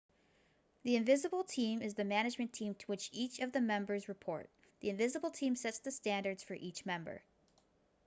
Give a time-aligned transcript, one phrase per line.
[0.81, 4.89] the invisible team is the management team to which each of the members report the
[4.89, 7.21] invisible team sets the standards for each member